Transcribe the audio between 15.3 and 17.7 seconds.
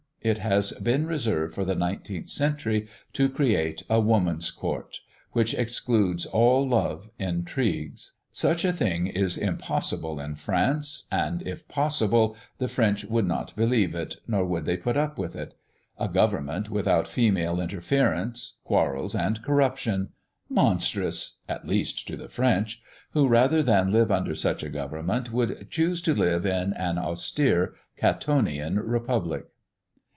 it. A government without female